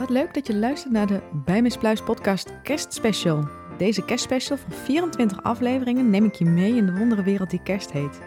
[0.00, 1.62] Wat leuk dat je luistert naar de Bij
[2.04, 3.48] podcast kerstspecial.
[3.78, 7.92] Deze kerstspecial van 24 afleveringen neem ik je mee in de wondere wereld die kerst
[7.92, 8.20] heet.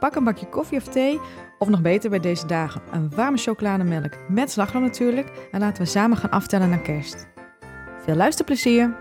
[0.00, 1.20] Pak een bakje koffie of thee,
[1.58, 5.48] of nog beter bij deze dagen, een warme chocolademelk met slagroom natuurlijk.
[5.50, 7.26] En laten we samen gaan aftellen naar kerst.
[8.04, 8.94] Veel luisterplezier!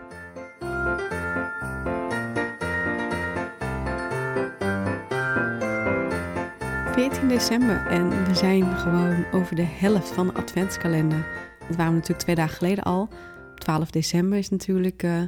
[6.91, 11.53] 14 december en we zijn gewoon over de helft van de adventskalender.
[11.67, 13.09] Dat waren we natuurlijk twee dagen geleden al.
[13.55, 15.21] 12 december is natuurlijk uh,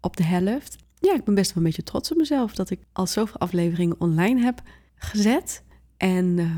[0.00, 0.76] op de helft.
[0.98, 4.00] Ja, ik ben best wel een beetje trots op mezelf dat ik al zoveel afleveringen
[4.00, 4.62] online heb
[4.94, 5.62] gezet.
[5.96, 6.50] En uh,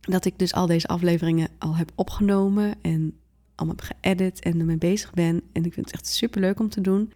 [0.00, 3.18] dat ik dus al deze afleveringen al heb opgenomen en
[3.54, 5.42] allemaal heb geëdit en ermee bezig ben.
[5.52, 7.12] En ik vind het echt super leuk om te doen.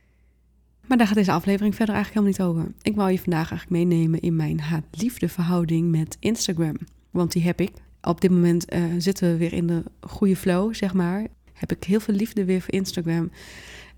[0.86, 2.74] Maar daar gaat deze aflevering verder eigenlijk helemaal niet over.
[2.82, 6.76] Ik wou je vandaag eigenlijk meenemen in mijn haat-liefde verhouding met Instagram.
[7.10, 7.72] Want die heb ik.
[8.04, 11.26] Op dit moment uh, zitten we weer in de goede flow, zeg maar.
[11.52, 13.30] Heb ik heel veel liefde weer voor Instagram.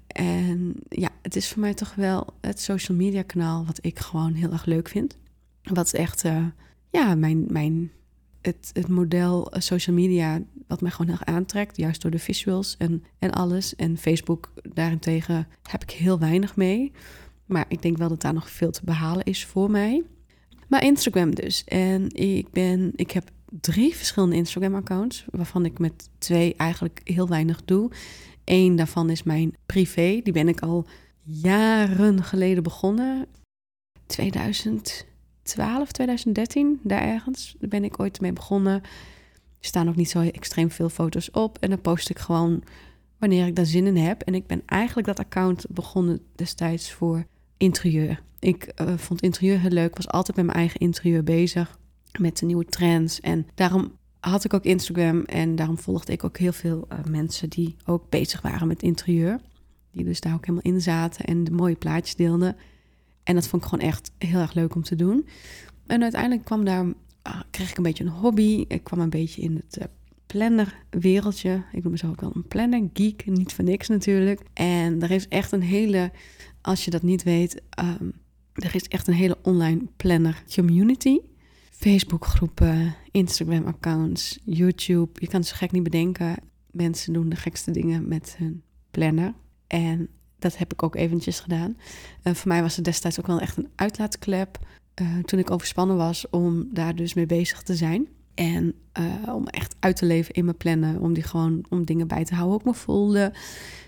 [0.07, 4.35] En ja, het is voor mij toch wel het social media kanaal wat ik gewoon
[4.35, 5.17] heel erg leuk vind.
[5.63, 6.47] Wat echt, uh,
[6.91, 7.91] ja, mijn, mijn,
[8.41, 11.77] het, het model eh, social media wat mij gewoon heel erg aantrekt.
[11.77, 13.77] Juist door de visuals en, en alles.
[13.77, 16.93] En Facebook daarentegen heb ik heel weinig mee.
[17.47, 20.03] Maar ik denk wel dat daar nog veel te behalen is voor mij.
[20.69, 21.65] Maar Instagram dus.
[21.65, 27.65] En ik, ben, ik heb drie verschillende Instagram-accounts, waarvan ik met twee eigenlijk heel weinig
[27.65, 27.91] doe.
[28.45, 30.21] Eén daarvan is mijn privé.
[30.23, 30.87] Die ben ik al
[31.23, 33.27] jaren geleden begonnen.
[34.07, 37.57] 2012, 2013, daar ergens.
[37.61, 38.83] Ben ik ooit mee begonnen.
[39.61, 41.59] Er staan ook niet zo extreem veel foto's op.
[41.59, 42.63] En dan post ik gewoon
[43.19, 44.23] wanneer ik daar zin in heb.
[44.23, 48.23] En ik ben eigenlijk dat account begonnen destijds voor interieur.
[48.39, 49.97] Ik uh, vond interieur heel leuk.
[49.97, 51.79] was altijd met mijn eigen interieur bezig.
[52.19, 53.21] Met de nieuwe trends.
[53.21, 55.21] En daarom had ik ook Instagram.
[55.21, 59.41] En daarom volgde ik ook heel veel uh, mensen die ook bezig waren met interieur.
[59.91, 62.57] Die dus daar ook helemaal in zaten en de mooie plaatjes deelden.
[63.23, 65.27] En dat vond ik gewoon echt heel erg leuk om te doen.
[65.87, 66.93] En uiteindelijk kwam daar, uh,
[67.51, 68.65] kreeg ik een beetje een hobby.
[68.69, 69.85] Ik kwam een beetje in het uh,
[70.27, 71.63] plannerwereldje.
[71.73, 74.41] Ik noem mezelf ook wel een planner geek, niet voor niks natuurlijk.
[74.53, 76.11] En er is echt een hele,
[76.61, 78.13] als je dat niet weet, um,
[78.53, 81.19] er is echt een hele online planner community.
[81.77, 85.11] Facebook-groepen, Instagram-accounts, YouTube.
[85.21, 86.37] Je kan het zo gek niet bedenken.
[86.71, 89.35] Mensen doen de gekste dingen met hun planner.
[89.67, 91.77] En dat heb ik ook eventjes gedaan.
[92.25, 94.59] Uh, voor mij was het destijds ook wel echt een uitlaatklep.
[95.03, 98.09] Uh, toen ik overspannen was om daar dus mee bezig te zijn.
[98.35, 101.01] En uh, om echt uit te leven in mijn plannen.
[101.01, 102.53] Om die gewoon om dingen bij te houden.
[102.53, 103.33] Hoe ik me voelde.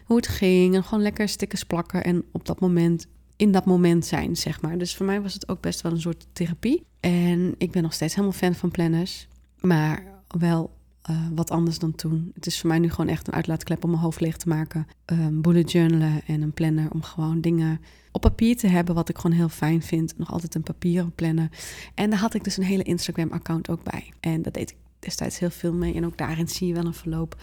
[0.04, 0.74] Hoe het ging.
[0.74, 2.04] En gewoon lekker stickers plakken.
[2.04, 3.06] En op dat moment
[3.38, 4.78] in dat moment zijn, zeg maar.
[4.78, 6.86] Dus voor mij was het ook best wel een soort therapie.
[7.00, 9.28] En ik ben nog steeds helemaal fan van planners.
[9.60, 10.04] Maar
[10.38, 10.70] wel
[11.10, 12.30] uh, wat anders dan toen.
[12.34, 14.86] Het is voor mij nu gewoon echt een uitlaatklep om mijn hoofd leeg te maken.
[15.06, 17.80] Um, bullet journalen en een planner om gewoon dingen
[18.12, 20.18] op papier te hebben, wat ik gewoon heel fijn vind.
[20.18, 21.50] Nog altijd een papieren plannen.
[21.94, 24.12] En daar had ik dus een hele Instagram-account ook bij.
[24.20, 25.94] En dat deed ik destijds heel veel mee.
[25.94, 27.36] En ook daarin zie je wel een verloop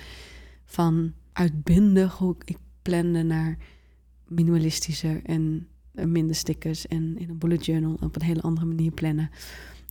[0.65, 3.57] van uitbundig hoe ik plande naar
[4.27, 5.67] minimalistischer en
[6.05, 9.29] minder stickers en in een bullet journal op een hele andere manier plannen.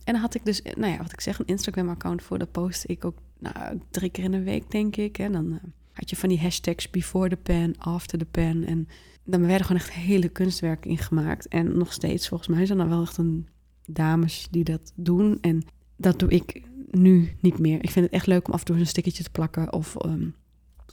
[0.03, 2.37] En dan had ik dus, nou ja, wat ik zeg, een Instagram-account voor.
[2.37, 5.17] Daar post ik ook nou, drie keer in de week, denk ik.
[5.17, 5.57] En dan uh,
[5.91, 8.65] had je van die hashtags before the pen, after the pen.
[8.65, 8.87] En
[9.23, 11.47] dan werden gewoon echt hele kunstwerken ingemaakt.
[11.47, 13.47] En nog steeds, volgens mij, zijn er wel echt een
[13.85, 15.37] dames die dat doen.
[15.41, 15.63] En
[15.97, 16.61] dat doe ik
[16.91, 17.83] nu niet meer.
[17.83, 20.35] Ik vind het echt leuk om af en toe een stickertje te plakken of um,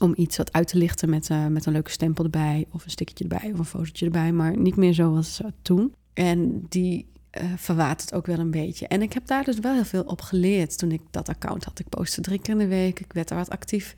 [0.03, 2.91] om iets wat uit te lichten met, uh, met een leuke stempel erbij, of een
[2.91, 5.93] stickertje erbij, of een fotootje erbij, maar niet meer zoals toen.
[6.13, 8.87] En die uh, verwatert ook wel een beetje.
[8.87, 11.79] En ik heb daar dus wel heel veel op geleerd toen ik dat account had.
[11.79, 13.95] Ik postte drie keer in de week, ik werd daar wat actief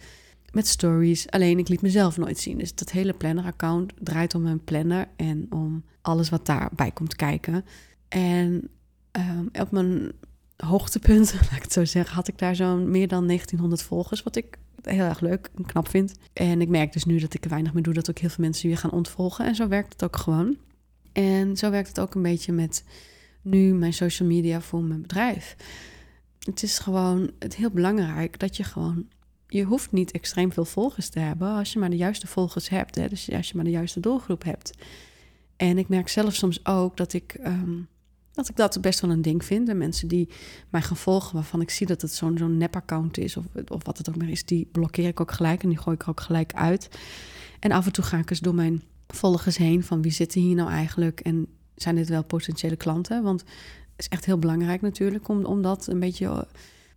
[0.52, 1.30] met stories.
[1.30, 2.58] Alleen ik liet mezelf nooit zien.
[2.58, 7.66] Dus dat hele planner-account draait om mijn planner en om alles wat daarbij komt kijken.
[8.08, 8.70] En
[9.12, 10.12] um, op mijn
[10.58, 14.36] hoogtepunt, laat ik het zo zeggen, had ik daar zo'n meer dan 1900 volgers, wat
[14.36, 16.14] ik heel erg leuk en knap vind.
[16.34, 18.44] En ik merk dus nu dat ik er weinig meer doe, dat ook heel veel
[18.44, 19.46] mensen weer gaan ontvolgen.
[19.46, 20.58] En zo werkt het ook gewoon.
[21.12, 22.84] En zo werkt het ook een beetje met
[23.42, 25.56] nu mijn social media voor mijn bedrijf.
[26.40, 29.08] Het is gewoon het heel belangrijk dat je gewoon.
[29.48, 32.96] Je hoeft niet extreem veel volgers te hebben als je maar de juiste volgers hebt.
[32.96, 33.08] Hè?
[33.08, 34.72] Dus als je maar de juiste doelgroep hebt.
[35.56, 37.38] En ik merk zelf soms ook dat ik.
[37.46, 37.88] Um,
[38.36, 39.70] dat ik dat best wel een ding vind.
[39.70, 40.30] En mensen die
[40.70, 43.98] mij gaan volgen, waarvan ik zie dat het zo'n zo'n nep-account is, of, of wat
[43.98, 46.54] het ook maar is, die blokkeer ik ook gelijk en die gooi ik ook gelijk
[46.54, 46.90] uit.
[47.60, 50.56] En af en toe ga ik eens door mijn volgers heen van wie zitten hier
[50.56, 53.24] nou eigenlijk en zijn dit wel potentiële klanten?
[53.24, 53.50] Want het
[53.98, 56.48] is echt heel belangrijk natuurlijk om, om dat een beetje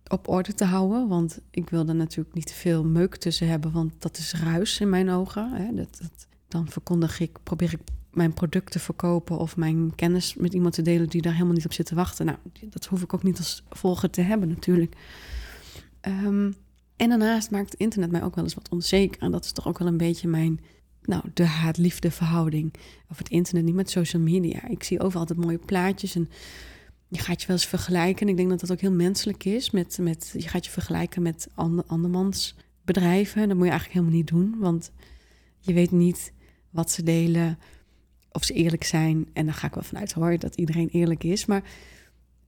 [0.07, 1.07] op orde te houden.
[1.07, 4.79] Want ik wil er natuurlijk niet te veel meuk tussen hebben, want dat is ruis
[4.79, 5.51] in mijn ogen.
[5.51, 5.73] Hè.
[5.73, 7.79] Dat, dat, dan verkondig ik, probeer ik
[8.11, 11.65] mijn product te verkopen of mijn kennis met iemand te delen die daar helemaal niet
[11.65, 12.25] op zit te wachten.
[12.25, 12.37] Nou,
[12.69, 14.95] dat hoef ik ook niet als volger te hebben natuurlijk.
[16.01, 16.51] Ehm,
[16.95, 19.21] en daarnaast maakt het internet mij ook wel eens wat onzeker.
[19.21, 20.59] En dat is toch ook wel een beetje mijn,
[21.01, 22.73] nou, de haat-liefde verhouding.
[23.09, 24.67] Of het internet, niet met social media.
[24.67, 26.29] Ik zie overal altijd mooie plaatjes en
[27.07, 28.21] je gaat je wel eens vergelijken.
[28.21, 29.71] En ik denk dat dat ook heel menselijk is.
[29.71, 32.55] Met, met, je gaat je vergelijken met ander, andermans
[32.85, 33.47] bedrijven.
[33.47, 34.91] Dat moet je eigenlijk helemaal niet doen, want
[35.59, 36.33] je weet niet
[36.69, 37.59] wat ze delen,
[38.31, 39.27] of ze eerlijk zijn.
[39.33, 41.45] En dan ga ik wel vanuit hoor dat iedereen eerlijk is.
[41.45, 41.63] Maar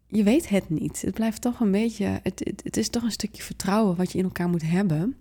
[0.07, 1.01] je weet het niet.
[1.01, 2.19] Het blijft toch een beetje.
[2.24, 5.16] Het, het, is toch een stukje vertrouwen wat je in elkaar moet hebben.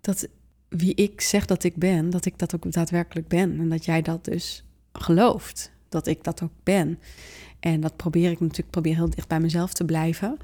[0.00, 0.28] Dat
[0.68, 3.58] wie ik zeg dat ik ben, dat ik dat ook daadwerkelijk ben.
[3.58, 5.72] En dat jij dat dus gelooft.
[5.88, 6.98] Dat ik dat ook ben.
[7.60, 10.36] En dat probeer ik natuurlijk, probeer heel dicht bij mezelf te blijven.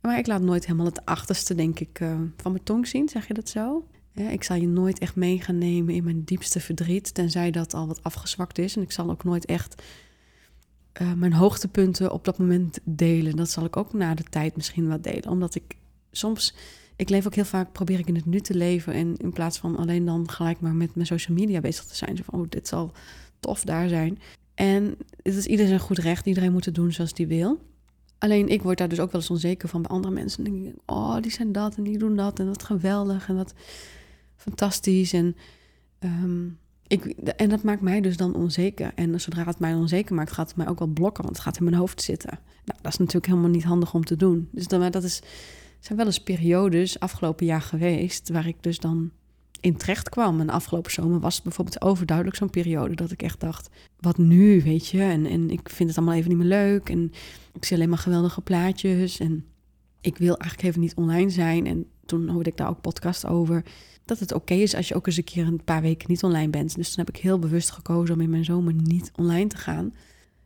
[0.00, 3.08] Maar ik laat nooit helemaal het achterste, denk ik, uh, van mijn tong zien.
[3.08, 3.86] Zeg je dat zo?
[4.14, 7.86] Ik zal je nooit echt mee gaan nemen in mijn diepste verdriet, tenzij dat al
[7.86, 8.76] wat afgezwakt is.
[8.76, 9.82] En ik zal ook nooit echt
[11.02, 13.36] uh, mijn hoogtepunten op dat moment delen.
[13.36, 15.28] Dat zal ik ook na de tijd misschien wat delen.
[15.28, 15.76] Omdat ik
[16.10, 16.54] soms,
[16.96, 18.92] ik leef ook heel vaak, probeer ik in het nu te leven.
[18.92, 22.16] En in plaats van alleen dan gelijk maar met mijn social media bezig te zijn.
[22.16, 22.92] Zo van, oh, dit zal
[23.40, 24.18] tof daar zijn.
[24.54, 26.26] En het is ieder zijn goed recht.
[26.26, 27.60] Iedereen moet het doen zoals die wil.
[28.18, 30.44] Alleen ik word daar dus ook wel eens onzeker van bij andere mensen.
[30.44, 32.38] En denk oh, die zijn dat en die doen dat.
[32.38, 33.54] En wat geweldig en wat
[34.42, 35.12] fantastisch.
[35.12, 35.36] En,
[36.00, 37.04] um, ik,
[37.36, 38.92] en dat maakt mij dus dan onzeker.
[38.94, 41.24] En zodra het mij onzeker maakt, gaat het mij ook wel blokken.
[41.24, 42.38] Want het gaat in mijn hoofd zitten.
[42.64, 44.48] Nou, dat is natuurlijk helemaal niet handig om te doen.
[44.52, 45.22] Dus dan, dat is,
[45.80, 48.28] zijn wel eens periodes afgelopen jaar geweest...
[48.28, 49.10] waar ik dus dan
[49.60, 50.40] in terecht kwam.
[50.40, 53.68] En afgelopen zomer was bijvoorbeeld overduidelijk zo'n periode dat ik echt dacht:
[54.00, 55.02] wat nu, weet je?
[55.02, 56.88] En, en ik vind het allemaal even niet meer leuk.
[56.88, 57.12] En
[57.54, 59.18] ik zie alleen maar geweldige plaatjes.
[59.18, 59.44] En
[60.00, 61.66] ik wil eigenlijk even niet online zijn.
[61.66, 63.64] En toen hoorde ik daar ook podcast over.
[64.04, 66.50] Dat het oké is als je ook eens een keer een paar weken niet online
[66.50, 66.74] bent.
[66.74, 69.94] Dus toen heb ik heel bewust gekozen om in mijn zomer niet online te gaan.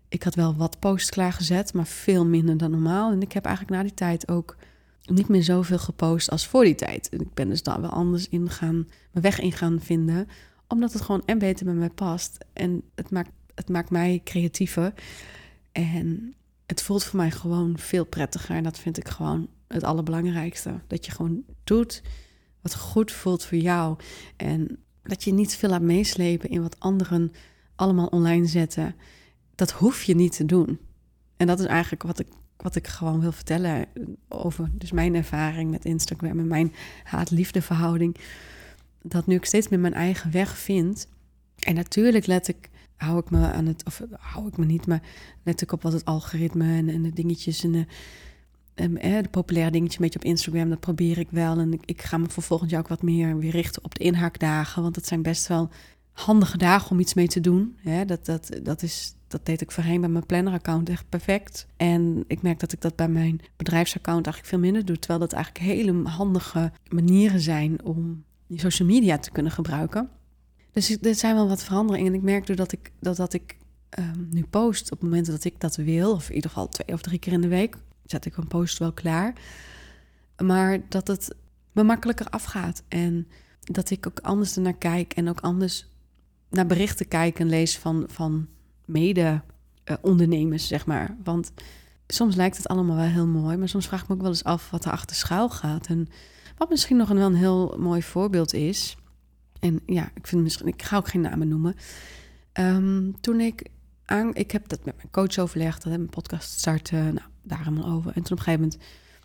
[0.08, 3.12] Ik had wel wat posts klaargezet, maar veel minder dan normaal.
[3.12, 4.56] En ik heb eigenlijk na die tijd ook
[5.05, 7.08] niet meer zoveel gepost als voor die tijd.
[7.12, 8.75] Ik ben dus daar wel anders in gaan,
[9.11, 10.29] mijn weg in gaan vinden,
[10.69, 12.38] omdat het gewoon en beter bij mij past.
[12.53, 14.93] En het maakt, het maakt mij creatiever.
[15.73, 16.35] En
[16.67, 18.56] het voelt voor mij gewoon veel prettiger.
[18.56, 20.80] En dat vind ik gewoon het allerbelangrijkste.
[20.86, 22.02] Dat je gewoon doet
[22.60, 23.96] wat goed voelt voor jou.
[24.36, 27.32] En dat je niet veel laat meeslepen in wat anderen
[27.74, 28.94] allemaal online zetten.
[29.54, 30.78] Dat hoef je niet te doen.
[31.36, 33.86] En dat is eigenlijk wat ik wat ik gewoon wil vertellen
[34.28, 36.72] over dus mijn ervaring met Instagram en mijn
[37.04, 38.16] haat-liefde verhouding.
[39.02, 41.08] Dat nu ik steeds meer mijn eigen weg vind.
[41.58, 45.02] En natuurlijk let ik, hou ik me aan het, of hou ik me niet, maar
[45.42, 47.86] let ik op wat het algoritme en, en de dingetjes en de,
[48.76, 51.58] en, eh, de populaire dingetjes een beetje op Instagram, dat probeer ik wel.
[51.58, 54.82] En ik, ga me voor volgend jaar ook wat meer weer richten op de inhaakdagen,
[54.82, 55.69] want dat zijn best wel
[56.12, 57.76] handige dagen om iets mee te doen.
[58.06, 61.67] Dat, dat, dat, is, dat deed ik voorheen bij mijn planner-account echt perfect.
[61.76, 64.99] En ik merk dat ik dat bij mijn bedrijfsaccount eigenlijk veel minder doe.
[64.99, 70.08] Terwijl dat eigenlijk hele handige manieren zijn om die social media te kunnen gebruiken.
[70.72, 72.12] Dus er zijn wel wat veranderingen.
[72.12, 73.56] En ik merk doordat ik, dat, dat ik
[73.99, 77.00] um, nu post op momenten dat ik dat wil, of in ieder geval twee of
[77.00, 77.76] drie keer in de week,
[78.06, 79.32] zet ik een post wel klaar.
[80.43, 81.35] Maar dat het
[81.72, 82.82] me makkelijker afgaat.
[82.89, 83.29] En
[83.60, 85.86] dat ik ook anders ernaar kijk en ook anders
[86.51, 88.46] naar berichten kijk en lees van, van
[88.84, 91.17] mede-ondernemers, zeg maar.
[91.25, 91.53] Want
[92.06, 94.44] soms lijkt het allemaal wel heel mooi, maar soms vraag ik me ook wel eens
[94.44, 95.86] af wat er achter schuil gaat.
[95.86, 96.08] En
[96.56, 98.96] wat misschien nog een, wel een heel mooi voorbeeld is.
[99.60, 101.75] En ja, ik, vind misschien, ik ga ook geen namen noemen.
[102.53, 103.69] Um, toen ik
[104.05, 107.65] aan, ik heb dat met mijn coach overlegd, dat heb mijn podcast starten, nou, daar
[107.65, 108.12] helemaal over.
[108.15, 108.79] En toen op een gegeven moment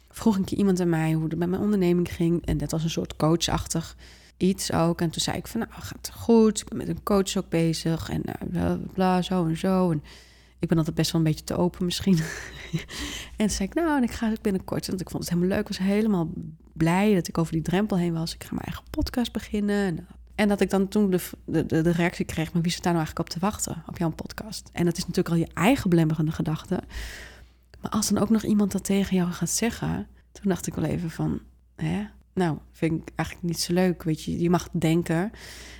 [0.09, 2.45] vroeg keer iemand aan mij hoe het met mijn onderneming ging.
[2.45, 3.95] En dat was een soort coachachtig
[4.37, 5.01] iets ook.
[5.01, 6.59] En toen zei ik van, nou, gaat het goed.
[6.59, 8.09] Ik ben met een coach ook bezig.
[8.09, 8.23] En
[8.53, 9.91] uh, bla, zo en zo.
[9.91, 10.03] En
[10.59, 12.17] ik ben altijd best wel een beetje te open misschien.
[13.37, 14.87] en toen zei ik, nou, en ik ga binnenkort.
[14.87, 15.69] Want ik vond het helemaal leuk.
[15.69, 16.29] Ik was helemaal
[16.73, 18.33] blij dat ik over die drempel heen was.
[18.33, 20.07] Ik ga mijn eigen podcast beginnen.
[20.35, 23.05] En dat ik dan toen de, de, de reactie kreeg, maar wie zit daar nou
[23.05, 24.69] eigenlijk op te wachten op jouw podcast?
[24.73, 26.79] En dat is natuurlijk al je eigen belemmerende gedachte.
[27.81, 30.85] Maar als dan ook nog iemand dat tegen jou gaat zeggen, toen dacht ik wel
[30.85, 31.39] even van,
[31.75, 34.03] hè, nou, vind ik eigenlijk niet zo leuk.
[34.03, 35.31] Weet je, je mag denken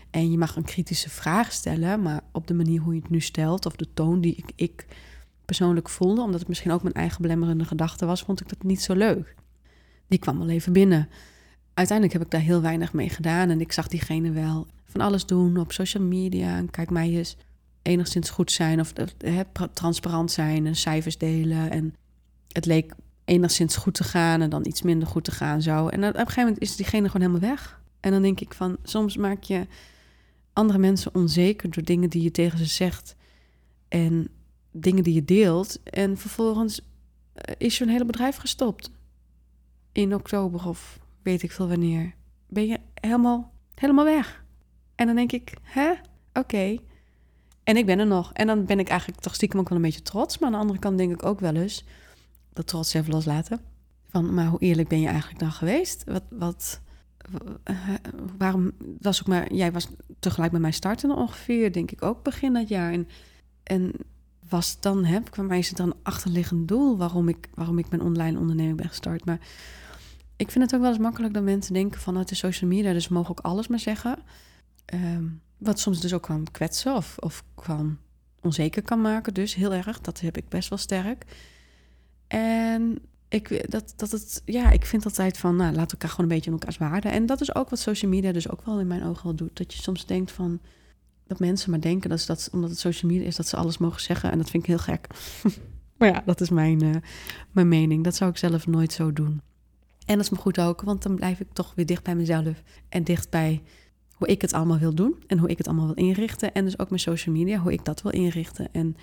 [0.10, 3.20] en je mag een kritische vraag stellen, maar op de manier hoe je het nu
[3.20, 4.86] stelt, of de toon die ik, ik
[5.46, 8.82] persoonlijk voelde, omdat het misschien ook mijn eigen belemmerende gedachte was, vond ik dat niet
[8.82, 9.36] zo leuk.
[10.08, 11.10] Die kwam wel even binnen.
[11.74, 15.26] Uiteindelijk heb ik daar heel weinig mee gedaan en ik zag diegene wel van alles
[15.26, 16.58] doen op social media.
[16.58, 17.38] En kijk mij eens
[17.82, 19.42] enigszins goed zijn of he,
[19.74, 21.72] transparant zijn en cijfers delen.
[21.72, 21.96] En
[22.48, 22.94] het leek
[23.26, 25.88] enigszins goed te gaan en dan iets minder goed te gaan zo.
[25.88, 27.82] En op een gegeven moment is diegene gewoon helemaal weg.
[28.00, 29.68] En dan denk ik van, soms maak je
[30.54, 33.16] andere mensen onzeker door dingen die je tegen ze zegt
[33.88, 34.28] en
[34.72, 35.84] dingen die je deelt.
[35.84, 36.82] En vervolgens
[37.34, 38.92] eh, is je een hele bedrijf gestopt.
[39.92, 42.14] In oktober of weet ik veel wanneer.
[42.48, 44.44] Ben je helemaal, helemaal weg.
[44.96, 45.92] En dan denk ik, hè?
[46.34, 46.78] Oké.
[47.64, 48.34] En ik ben er nog.
[48.34, 50.38] En dan ben ik eigenlijk toch stiekem ook wel een beetje trots.
[50.38, 51.84] Maar aan de andere kant denk ik ook wel eens,
[52.54, 53.60] dat trots even loslaten.
[54.10, 56.04] Van, maar hoe eerlijk ben je eigenlijk dan geweest?
[56.04, 56.82] Wat, wat,
[58.38, 59.88] waarom was ook maar, jij was
[60.20, 62.92] tegelijk met mij starten ongeveer, denk ik ook begin dat jaar.
[62.92, 63.08] En,
[63.64, 63.94] en
[64.50, 68.02] was dan, hè, voor mij is het dan achterliggend doel waarom ik, waarom ik mijn
[68.02, 69.26] online onderneming ben gestart.
[69.26, 69.40] Maar
[70.36, 73.08] ik vind het ook wel eens makkelijk dat mensen denken vanuit de social media, dus
[73.08, 74.18] mogen ook alles maar zeggen.
[74.86, 75.24] Ehm,
[75.62, 77.98] wat soms dus ook kan kwetsen of, of kan
[78.42, 79.34] onzeker kan maken.
[79.34, 81.26] Dus heel erg, dat heb ik best wel sterk.
[82.28, 83.00] En
[83.30, 86.52] ik, dat, dat het, ja, ik vind altijd van, nou, laat elkaar gewoon een beetje
[86.52, 87.10] in elkaars waarde.
[87.10, 89.58] En dat is ook wat social media dus ook wel in mijn ogen wel doet.
[89.58, 90.60] Dat je soms denkt van,
[91.28, 93.78] dat mensen maar denken dat, ze dat omdat het social media is, dat ze alles
[93.78, 94.32] mogen zeggen.
[94.32, 95.08] En dat vind ik heel gek.
[95.98, 96.96] maar ja, dat is mijn, uh,
[97.52, 98.04] mijn mening.
[98.04, 99.42] Dat zou ik zelf nooit zo doen.
[100.06, 102.64] En dat is me goed ook, want dan blijf ik toch weer dicht bij mezelf.
[102.90, 103.62] En dicht bij
[104.22, 105.16] hoe ik het allemaal wil doen.
[105.28, 106.54] En hoe ik het allemaal wil inrichten.
[106.54, 108.70] En dus ook mijn social media, hoe ik dat wil inrichten.
[108.72, 108.96] En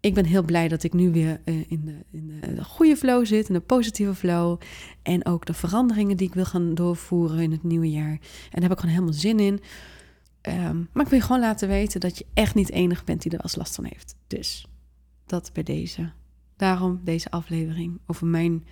[0.00, 3.26] ik ben heel blij dat ik nu weer uh, in, de, in de goede flow
[3.26, 4.60] zit, in de positieve flow.
[5.02, 8.10] En ook de veranderingen die ik wil gaan doorvoeren in het nieuwe jaar.
[8.10, 8.20] En
[8.50, 9.60] daar heb ik gewoon helemaal zin in.
[10.42, 13.32] Um, maar ik wil je gewoon laten weten dat je echt niet enig bent die
[13.32, 14.16] er als last van heeft.
[14.26, 14.66] Dus
[15.26, 16.10] dat bij deze.
[16.56, 18.64] Daarom deze aflevering over mijn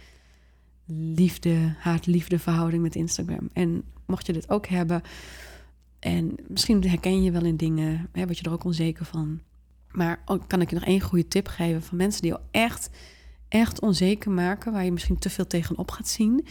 [1.14, 3.48] liefde, haat-liefde verhouding met Instagram.
[3.52, 5.02] En mocht je dit ook hebben,
[5.98, 9.40] en misschien herken je wel in dingen, hè, word je er ook onzeker van.
[9.90, 12.90] Maar kan ik je nog één goede tip geven van mensen die al echt,
[13.48, 16.46] echt onzeker maken, waar je misschien te veel tegenop gaat zien.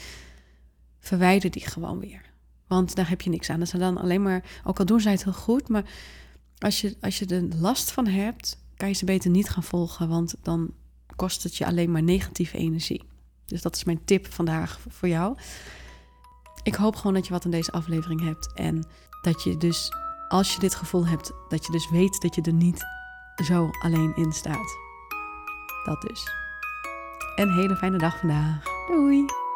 [0.99, 2.21] Verwijder die gewoon weer.
[2.67, 3.59] Want daar heb je niks aan.
[3.59, 5.83] Dat ze dan alleen maar, ook al doen zij het heel goed, maar
[6.57, 10.09] als je, als je er last van hebt, kan je ze beter niet gaan volgen,
[10.09, 10.73] want dan
[11.15, 13.03] kost het je alleen maar negatieve energie.
[13.45, 15.37] Dus dat is mijn tip vandaag voor jou.
[16.63, 18.87] Ik hoop gewoon dat je wat aan deze aflevering hebt en
[19.21, 19.91] dat je dus,
[20.27, 22.83] als je dit gevoel hebt, dat je dus weet dat je er niet
[23.45, 24.77] zo alleen in staat.
[25.85, 26.31] Dat dus.
[27.35, 28.63] Een hele fijne dag vandaag.
[28.87, 29.46] Doei!